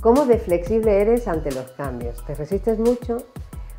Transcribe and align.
¿Cómo 0.00 0.24
de 0.26 0.38
flexible 0.38 1.00
eres 1.00 1.26
ante 1.26 1.50
los 1.50 1.72
cambios? 1.72 2.24
¿Te 2.24 2.36
resistes 2.36 2.78
mucho? 2.78 3.24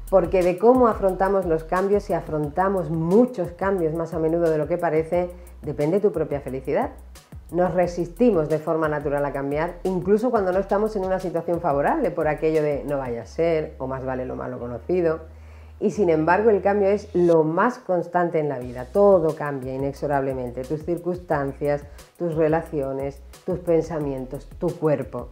Porque 0.09 0.43
de 0.43 0.57
cómo 0.57 0.89
afrontamos 0.89 1.45
los 1.45 1.63
cambios, 1.63 2.03
si 2.03 2.11
afrontamos 2.11 2.89
muchos 2.89 3.51
cambios 3.51 3.93
más 3.93 4.13
a 4.13 4.19
menudo 4.19 4.49
de 4.49 4.57
lo 4.57 4.67
que 4.67 4.77
parece, 4.77 5.29
depende 5.61 6.01
tu 6.01 6.11
propia 6.11 6.41
felicidad. 6.41 6.91
Nos 7.51 7.73
resistimos 7.73 8.49
de 8.49 8.59
forma 8.59 8.89
natural 8.89 9.23
a 9.23 9.31
cambiar, 9.31 9.75
incluso 9.83 10.31
cuando 10.31 10.51
no 10.51 10.59
estamos 10.59 10.97
en 10.97 11.05
una 11.05 11.19
situación 11.19 11.61
favorable 11.61 12.11
por 12.11 12.27
aquello 12.27 12.61
de 12.61 12.83
no 12.83 12.97
vaya 12.97 13.21
a 13.21 13.25
ser 13.25 13.75
o 13.77 13.87
más 13.87 14.03
vale 14.03 14.25
lo 14.25 14.35
malo 14.35 14.59
conocido. 14.59 15.21
Y 15.79 15.91
sin 15.91 16.09
embargo 16.09 16.49
el 16.49 16.61
cambio 16.61 16.87
es 16.87 17.13
lo 17.13 17.43
más 17.43 17.79
constante 17.79 18.39
en 18.39 18.47
la 18.47 18.59
vida, 18.59 18.85
todo 18.85 19.35
cambia 19.35 19.73
inexorablemente, 19.73 20.63
tus 20.63 20.85
circunstancias, 20.85 21.83
tus 22.17 22.35
relaciones, 22.35 23.21
tus 23.45 23.59
pensamientos, 23.59 24.47
tu 24.57 24.67
cuerpo. 24.67 25.29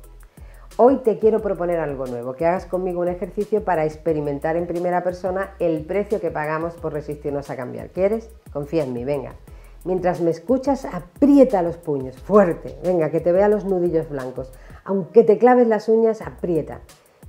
Hoy 0.76 0.98
te 0.98 1.20
quiero 1.20 1.40
proponer 1.40 1.80
algo 1.80 2.08
nuevo, 2.08 2.34
que 2.34 2.46
hagas 2.46 2.66
conmigo 2.66 3.00
un 3.00 3.08
ejercicio 3.08 3.64
para 3.64 3.86
experimentar 3.86 4.58
en 4.58 4.68
primera 4.68 5.04
persona 5.04 5.54
el 5.60 5.86
precio 5.86 6.20
que 6.20 6.32
pagamos 6.32 6.74
por 6.74 6.94
resistirnos 6.94 7.50
a 7.50 7.56
cambiar. 7.56 7.90
¿Quieres? 7.90 8.30
Confía 8.52 8.84
en 8.84 8.92
mí, 8.92 9.06
venga. 9.06 9.36
Mientras 9.86 10.20
me 10.20 10.32
escuchas, 10.32 10.86
aprieta 10.86 11.62
los 11.62 11.78
puños, 11.78 12.18
fuerte, 12.18 12.76
venga, 12.84 13.12
que 13.12 13.20
te 13.20 13.32
vea 13.32 13.50
los 13.50 13.66
nudillos 13.66 14.10
blancos. 14.10 14.52
Aunque 14.84 15.24
te 15.24 15.38
claves 15.38 15.68
las 15.68 15.88
uñas, 15.88 16.22
aprieta. 16.22 16.82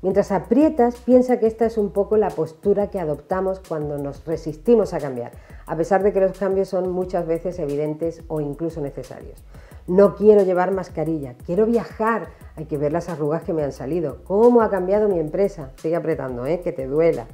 Mientras 0.04 0.32
aprietas, 0.32 0.96
piensa 0.96 1.38
que 1.38 1.46
esta 1.46 1.64
es 1.64 1.78
un 1.78 1.90
poco 1.90 2.18
la 2.18 2.28
postura 2.28 2.90
que 2.90 3.00
adoptamos 3.00 3.62
cuando 3.66 3.96
nos 3.96 4.22
resistimos 4.26 4.92
a 4.92 5.00
cambiar, 5.00 5.32
a 5.64 5.76
pesar 5.78 6.02
de 6.02 6.12
que 6.12 6.20
los 6.20 6.36
cambios 6.38 6.68
son 6.68 6.90
muchas 6.90 7.26
veces 7.26 7.58
evidentes 7.58 8.22
o 8.28 8.42
incluso 8.42 8.82
necesarios. 8.82 9.42
No 9.86 10.14
quiero 10.14 10.42
llevar 10.42 10.72
mascarilla, 10.72 11.36
quiero 11.46 11.64
viajar. 11.64 12.26
Hay 12.54 12.66
que 12.66 12.76
ver 12.76 12.92
las 12.92 13.08
arrugas 13.08 13.44
que 13.44 13.54
me 13.54 13.62
han 13.62 13.72
salido. 13.72 14.18
¿Cómo 14.24 14.60
ha 14.60 14.68
cambiado 14.68 15.08
mi 15.08 15.18
empresa? 15.18 15.70
Sigue 15.76 15.96
apretando, 15.96 16.44
¿eh? 16.44 16.60
que 16.60 16.72
te 16.72 16.86
duela. 16.86 17.24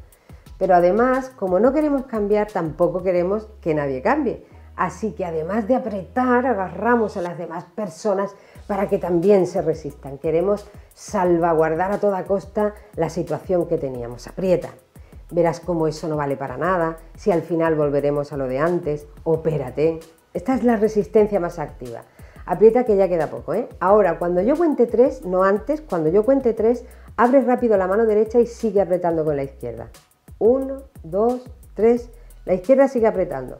Pero 0.56 0.76
además, 0.76 1.32
como 1.34 1.58
no 1.58 1.72
queremos 1.72 2.04
cambiar, 2.04 2.52
tampoco 2.52 3.02
queremos 3.02 3.48
que 3.60 3.74
nadie 3.74 4.00
cambie. 4.00 4.46
Así 4.80 5.12
que 5.12 5.26
además 5.26 5.68
de 5.68 5.74
apretar, 5.74 6.46
agarramos 6.46 7.18
a 7.18 7.20
las 7.20 7.36
demás 7.36 7.64
personas 7.74 8.34
para 8.66 8.88
que 8.88 8.96
también 8.96 9.46
se 9.46 9.60
resistan. 9.60 10.16
Queremos 10.16 10.66
salvaguardar 10.94 11.92
a 11.92 12.00
toda 12.00 12.24
costa 12.24 12.72
la 12.96 13.10
situación 13.10 13.68
que 13.68 13.76
teníamos. 13.76 14.26
Aprieta. 14.26 14.70
Verás 15.30 15.60
cómo 15.60 15.86
eso 15.86 16.08
no 16.08 16.16
vale 16.16 16.38
para 16.38 16.56
nada, 16.56 16.96
si 17.14 17.30
al 17.30 17.42
final 17.42 17.74
volveremos 17.74 18.32
a 18.32 18.38
lo 18.38 18.48
de 18.48 18.58
antes, 18.58 19.06
opérate. 19.22 20.00
Esta 20.32 20.54
es 20.54 20.64
la 20.64 20.76
resistencia 20.76 21.40
más 21.40 21.58
activa. 21.58 22.04
Aprieta 22.46 22.84
que 22.84 22.96
ya 22.96 23.06
queda 23.06 23.26
poco, 23.26 23.52
¿eh? 23.52 23.68
Ahora, 23.80 24.18
cuando 24.18 24.40
yo 24.40 24.56
cuente 24.56 24.86
tres, 24.86 25.26
no 25.26 25.42
antes, 25.42 25.82
cuando 25.82 26.08
yo 26.08 26.24
cuente 26.24 26.54
tres, 26.54 26.86
abre 27.18 27.42
rápido 27.42 27.76
la 27.76 27.86
mano 27.86 28.06
derecha 28.06 28.40
y 28.40 28.46
sigue 28.46 28.80
apretando 28.80 29.26
con 29.26 29.36
la 29.36 29.42
izquierda. 29.42 29.90
Uno, 30.38 30.84
dos, 31.02 31.50
tres. 31.74 32.08
La 32.46 32.54
izquierda 32.54 32.88
sigue 32.88 33.08
apretando. 33.08 33.58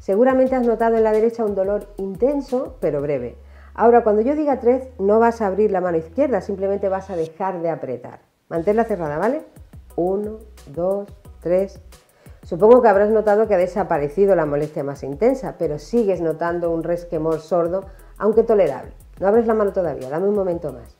Seguramente 0.00 0.56
has 0.56 0.66
notado 0.66 0.96
en 0.96 1.04
la 1.04 1.12
derecha 1.12 1.44
un 1.44 1.54
dolor 1.54 1.86
intenso, 1.98 2.78
pero 2.80 3.02
breve. 3.02 3.36
Ahora, 3.74 4.02
cuando 4.02 4.22
yo 4.22 4.34
diga 4.34 4.58
tres, 4.58 4.88
no 4.98 5.18
vas 5.18 5.42
a 5.42 5.46
abrir 5.46 5.70
la 5.70 5.82
mano 5.82 5.98
izquierda, 5.98 6.40
simplemente 6.40 6.88
vas 6.88 7.10
a 7.10 7.16
dejar 7.16 7.60
de 7.60 7.68
apretar. 7.68 8.20
Manténla 8.48 8.84
cerrada, 8.84 9.18
¿vale? 9.18 9.42
Uno, 9.96 10.38
dos, 10.74 11.06
tres. 11.40 11.80
Supongo 12.42 12.80
que 12.80 12.88
habrás 12.88 13.10
notado 13.10 13.46
que 13.46 13.54
ha 13.54 13.58
desaparecido 13.58 14.34
la 14.34 14.46
molestia 14.46 14.82
más 14.82 15.02
intensa, 15.02 15.56
pero 15.58 15.78
sigues 15.78 16.22
notando 16.22 16.70
un 16.70 16.82
resquemor 16.82 17.40
sordo 17.40 17.84
aunque 18.16 18.42
tolerable. 18.42 18.92
No 19.20 19.28
abres 19.28 19.46
la 19.46 19.54
mano 19.54 19.74
todavía, 19.74 20.08
dame 20.08 20.28
un 20.28 20.34
momento 20.34 20.72
más. 20.72 20.96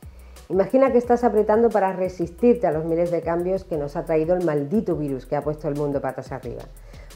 Imagina 0.51 0.93
que 0.93 0.99
estás 0.99 1.25
apretando 1.25 1.71
para 1.71 1.93
resistirte 1.95 2.67
a 2.67 2.73
los 2.73 2.85
miles 2.85 3.11
de 3.11 3.23
cambios 3.23 3.65
que 3.65 3.79
nos 3.79 3.97
ha 3.97 4.05
traído 4.05 4.35
el 4.35 4.45
maldito 4.45 4.95
virus 4.95 5.25
que 5.25 5.37
ha 5.37 5.43
puesto 5.43 5.69
el 5.69 5.77
mundo 5.77 6.03
patas 6.03 6.33
arriba. 6.33 6.63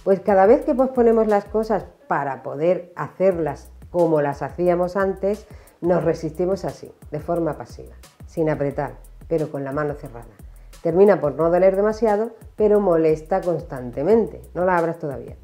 Pues 0.04 0.20
cada 0.20 0.44
vez 0.44 0.66
que 0.66 0.74
posponemos 0.74 1.28
las 1.28 1.46
cosas 1.46 1.86
para 2.08 2.42
poder 2.42 2.92
hacerlas 2.94 3.70
como 3.90 4.20
las 4.20 4.42
hacíamos 4.42 4.96
antes, 4.96 5.46
nos 5.80 6.04
resistimos 6.04 6.66
así, 6.66 6.92
de 7.10 7.20
forma 7.20 7.56
pasiva, 7.56 7.94
sin 8.26 8.50
apretar, 8.50 8.96
pero 9.28 9.50
con 9.50 9.64
la 9.64 9.72
mano 9.72 9.94
cerrada. 9.94 10.26
Termina 10.82 11.20
por 11.20 11.34
no 11.36 11.50
doler 11.50 11.74
demasiado, 11.74 12.32
pero 12.54 12.80
molesta 12.80 13.40
constantemente. 13.40 14.42
No 14.52 14.66
la 14.66 14.76
abras 14.76 14.98
todavía. 14.98 15.36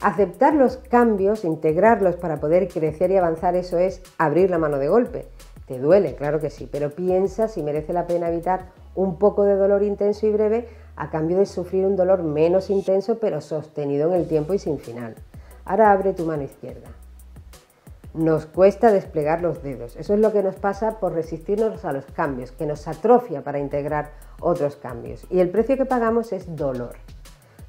Aceptar 0.00 0.54
los 0.54 0.78
cambios, 0.78 1.44
integrarlos 1.44 2.16
para 2.16 2.40
poder 2.40 2.68
crecer 2.68 3.10
y 3.10 3.18
avanzar, 3.18 3.56
eso 3.56 3.76
es 3.76 4.02
abrir 4.16 4.48
la 4.48 4.58
mano 4.58 4.78
de 4.78 4.88
golpe. 4.88 5.26
Te 5.66 5.78
duele, 5.78 6.14
claro 6.14 6.40
que 6.40 6.48
sí, 6.48 6.66
pero 6.70 6.90
piensa 6.90 7.46
si 7.46 7.62
merece 7.62 7.92
la 7.92 8.06
pena 8.06 8.30
evitar 8.30 8.70
un 8.94 9.18
poco 9.18 9.44
de 9.44 9.54
dolor 9.54 9.82
intenso 9.82 10.26
y 10.26 10.30
breve 10.30 10.68
a 10.96 11.10
cambio 11.10 11.38
de 11.38 11.46
sufrir 11.46 11.84
un 11.86 11.96
dolor 11.96 12.22
menos 12.22 12.70
intenso 12.70 13.18
pero 13.18 13.40
sostenido 13.40 14.12
en 14.12 14.20
el 14.20 14.28
tiempo 14.28 14.54
y 14.54 14.58
sin 14.58 14.78
final. 14.78 15.14
Ahora 15.64 15.92
abre 15.92 16.12
tu 16.12 16.24
mano 16.24 16.42
izquierda. 16.42 16.88
Nos 18.14 18.44
cuesta 18.44 18.92
desplegar 18.92 19.40
los 19.40 19.62
dedos. 19.62 19.96
Eso 19.96 20.12
es 20.12 20.20
lo 20.20 20.32
que 20.32 20.42
nos 20.42 20.56
pasa 20.56 21.00
por 21.00 21.14
resistirnos 21.14 21.84
a 21.84 21.92
los 21.92 22.04
cambios, 22.06 22.52
que 22.52 22.66
nos 22.66 22.86
atrofia 22.86 23.42
para 23.42 23.58
integrar 23.58 24.10
otros 24.40 24.76
cambios. 24.76 25.26
Y 25.30 25.40
el 25.40 25.48
precio 25.48 25.78
que 25.78 25.86
pagamos 25.86 26.32
es 26.32 26.54
dolor. 26.54 26.96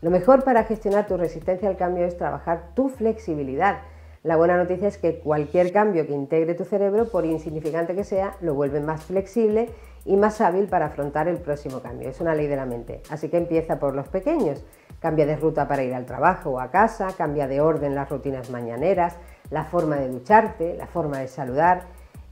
Lo 0.02 0.10
mejor 0.10 0.44
para 0.44 0.66
gestionar 0.66 1.08
tu 1.08 1.16
resistencia 1.16 1.70
al 1.70 1.78
cambio 1.78 2.06
es 2.06 2.18
trabajar 2.18 2.72
tu 2.76 2.90
flexibilidad. 2.90 3.84
La 4.22 4.36
buena 4.36 4.58
noticia 4.58 4.90
es 4.90 4.98
que 4.98 5.20
cualquier 5.20 5.72
cambio 5.72 6.06
que 6.06 6.14
integre 6.14 6.56
tu 6.56 6.66
cerebro, 6.66 7.10
por 7.10 7.26
insignificante 7.26 7.96
que 7.96 8.04
sea, 8.04 8.36
lo 8.42 8.54
vuelve 8.54 8.82
más 8.82 9.04
flexible 9.06 9.70
y 10.06 10.18
más 10.18 10.42
hábil 10.42 10.68
para 10.68 10.88
afrontar 10.88 11.28
el 11.28 11.38
próximo 11.38 11.82
cambio. 11.82 12.10
Es 12.10 12.20
una 12.22 12.36
ley 12.36 12.48
de 12.48 12.56
la 12.56 12.66
mente. 12.66 13.02
Así 13.10 13.30
que 13.30 13.38
empieza 13.38 13.80
por 13.80 13.96
los 13.96 14.08
pequeños. 14.08 14.64
Cambia 15.00 15.26
de 15.26 15.36
ruta 15.36 15.68
para 15.68 15.84
ir 15.84 15.94
al 15.94 16.06
trabajo 16.06 16.52
o 16.52 16.60
a 16.60 16.72
casa, 16.72 17.10
cambia 17.18 17.48
de 17.48 17.62
orden 17.62 17.96
las 17.96 18.10
rutinas 18.10 18.50
mañaneras, 18.50 19.18
la 19.50 19.66
forma 19.66 19.98
de 19.98 20.10
ducharte, 20.10 20.76
la 20.78 20.88
forma 20.88 21.20
de 21.20 21.28
saludar 21.28 21.84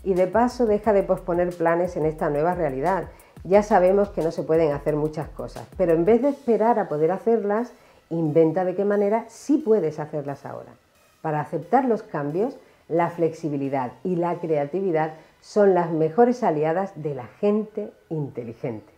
y 0.04 0.14
de 0.14 0.28
paso 0.28 0.66
deja 0.66 0.94
de 0.94 1.04
posponer 1.04 1.50
planes 1.56 1.96
en 1.98 2.06
esta 2.06 2.30
nueva 2.30 2.56
realidad 2.56 3.06
ya 3.44 3.64
sabemos 3.64 4.10
que 4.10 4.22
no 4.22 4.32
se 4.32 4.44
pueden 4.44 4.72
hacer 4.72 4.96
muchas 4.96 5.30
cosas, 5.30 5.68
pero 5.78 5.94
en 5.94 6.06
vez 6.06 6.22
de 6.22 6.30
esperar 6.30 6.78
a 6.80 6.88
poder 6.88 7.12
hacerlas, 7.12 7.74
inventa 8.10 8.66
de 8.66 8.76
qué 8.76 8.86
manera 8.86 9.26
sí 9.28 9.58
puedes 9.58 10.00
hacerlas 10.00 10.46
ahora. 10.46 10.74
Para 11.22 11.42
aceptar 11.42 11.86
los 11.86 12.04
cambios, 12.04 12.58
la 12.88 13.10
flexibilidad 13.10 13.94
y 14.04 14.16
la 14.16 14.36
creatividad 14.40 15.14
son 15.42 15.74
las 15.74 15.92
mejores 15.92 16.44
aliadas 16.44 16.94
de 17.02 17.16
la 17.16 17.26
gente 17.28 17.92
inteligente. 18.10 18.94